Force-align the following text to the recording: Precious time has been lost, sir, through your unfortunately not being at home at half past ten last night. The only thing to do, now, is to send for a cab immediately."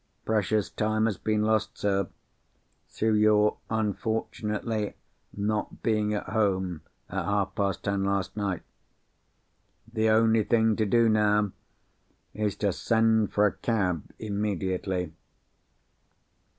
Precious 0.25 0.67
time 0.71 1.05
has 1.05 1.19
been 1.19 1.43
lost, 1.43 1.77
sir, 1.77 2.09
through 2.87 3.13
your 3.13 3.57
unfortunately 3.69 4.95
not 5.31 5.83
being 5.83 6.11
at 6.11 6.29
home 6.29 6.81
at 7.07 7.23
half 7.23 7.53
past 7.53 7.83
ten 7.83 8.03
last 8.03 8.35
night. 8.35 8.63
The 9.93 10.09
only 10.09 10.43
thing 10.43 10.75
to 10.77 10.87
do, 10.87 11.07
now, 11.07 11.51
is 12.33 12.55
to 12.55 12.73
send 12.73 13.31
for 13.31 13.45
a 13.45 13.51
cab 13.53 14.09
immediately." 14.17 15.13